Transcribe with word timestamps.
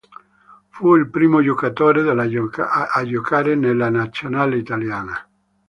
Fu 0.69 0.95
il 0.95 1.11
primo 1.11 1.43
giocatore 1.43 2.01
della 2.01 2.23
a 2.23 3.03
giocare 3.05 3.53
nella 3.53 3.89
Nazionale 3.91 4.57
italiana. 4.57 5.29